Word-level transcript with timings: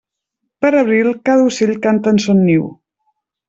Per 0.65 0.71
l'abril, 0.75 1.11
cada 1.31 1.47
ocell 1.51 1.75
canta 1.87 2.17
en 2.17 2.21
son 2.27 2.43
niu. 2.51 2.69